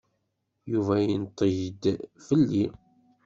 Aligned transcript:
Yuba 0.71 0.95
yenṭeg-d 1.07 1.83
fell-i. 2.25 2.65